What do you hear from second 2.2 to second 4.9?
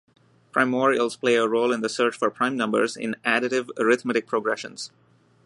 prime numbers in additive arithmetic progressions.